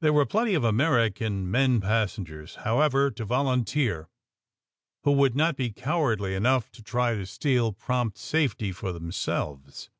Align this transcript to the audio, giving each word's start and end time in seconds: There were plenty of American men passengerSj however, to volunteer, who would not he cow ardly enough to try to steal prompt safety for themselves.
There 0.00 0.12
were 0.12 0.26
plenty 0.26 0.54
of 0.54 0.62
American 0.62 1.50
men 1.50 1.80
passengerSj 1.80 2.62
however, 2.62 3.10
to 3.10 3.24
volunteer, 3.24 4.08
who 5.02 5.10
would 5.10 5.34
not 5.34 5.58
he 5.58 5.72
cow 5.72 6.00
ardly 6.02 6.36
enough 6.36 6.70
to 6.70 6.84
try 6.84 7.16
to 7.16 7.26
steal 7.26 7.72
prompt 7.72 8.16
safety 8.16 8.70
for 8.70 8.92
themselves. 8.92 9.90